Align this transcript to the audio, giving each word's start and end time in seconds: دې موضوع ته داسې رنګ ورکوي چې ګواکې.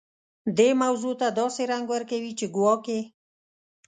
دې 0.57 0.69
موضوع 0.81 1.13
ته 1.21 1.27
داسې 1.39 1.61
رنګ 1.71 1.85
ورکوي 1.89 2.31
چې 2.39 2.45
ګواکې. 2.55 2.99